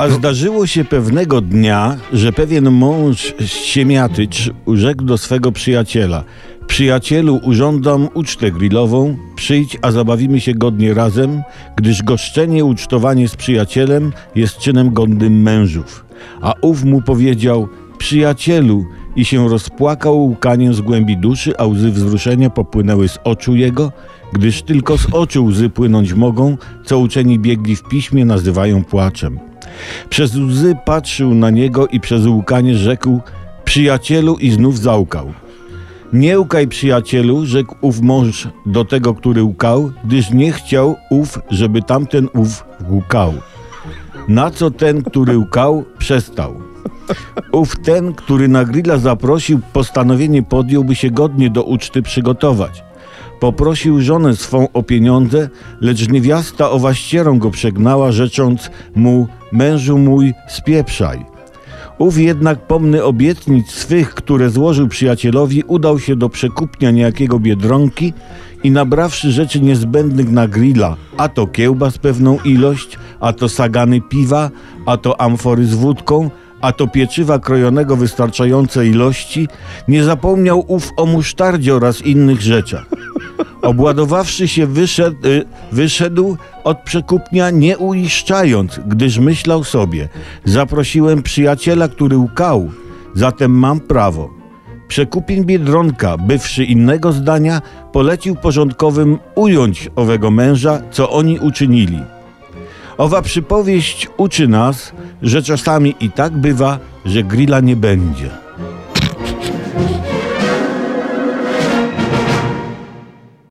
[0.00, 6.24] A zdarzyło się pewnego dnia, że pewien mąż siemiatycz urzekł do swego przyjaciela.
[6.66, 11.42] Przyjacielu, urządzam ucztę grillową, przyjdź, a zabawimy się godnie razem,
[11.76, 16.04] gdyż goszczenie, ucztowanie z przyjacielem jest czynem godnym mężów.
[16.40, 18.84] A ów mu powiedział, przyjacielu,
[19.16, 23.92] i się rozpłakał łkaniem z głębi duszy, a łzy wzruszenia popłynęły z oczu jego,
[24.32, 29.49] gdyż tylko z oczu łzy płynąć mogą, co uczeni biegli w piśmie nazywają płaczem.
[30.08, 33.20] Przez łzy patrzył na niego i przez łkanie rzekł,
[33.64, 35.32] przyjacielu i znów załkał.
[36.12, 41.82] Nie łkaj, przyjacielu, rzekł ów mąż do tego, który łkał, gdyż nie chciał ów, żeby
[41.82, 43.32] tamten ów łkał.
[44.28, 46.54] Na co ten, który łkał, przestał.
[47.52, 52.84] Ów ten, który na grilla zaprosił, postanowienie podjął, by się godnie do uczty przygotować.
[53.40, 55.48] Poprosił żonę swą o pieniądze,
[55.80, 61.24] lecz niewiasta owaścierą go przegnała, rzecząc mu, mężu mój, spieprzaj.
[61.98, 68.12] Ów jednak pomny obietnic swych, które złożył przyjacielowi, udał się do przekupnia niejakiego biedronki
[68.62, 74.50] i nabrawszy rzeczy niezbędnych na grilla, a to kiełbas pewną ilość, a to sagany piwa,
[74.86, 79.48] a to amfory z wódką, a to pieczywa krojonego wystarczające ilości,
[79.88, 82.99] nie zapomniał ów o musztardzie oraz innych rzeczach.
[83.62, 90.08] Obładowawszy się, wyszedł, y, wyszedł od przekupnia nie uiszczając, gdyż myślał sobie:
[90.44, 92.70] Zaprosiłem przyjaciela, który łkał,
[93.14, 94.30] zatem mam prawo.
[94.88, 101.98] Przekupień biedronka, bywszy innego zdania, polecił porządkowym ująć owego męża, co oni uczynili.
[102.98, 108.30] Owa przypowieść uczy nas, że czasami i tak bywa, że grilla nie będzie.